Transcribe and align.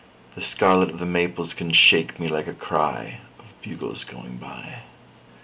The 0.33 0.41
scarlet 0.41 0.89
of 0.89 0.97
the 0.97 1.05
maples 1.05 1.53
can 1.53 1.73
shake 1.73 2.19
me 2.19 2.27
like 2.27 2.47
a 2.47 2.55
cryOf 2.55 3.17
bugles 3.61 4.03
going 4.03 4.37
by. 4.37 4.79